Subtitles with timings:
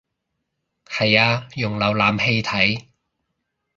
[0.87, 2.85] 係啊用瀏覽器睇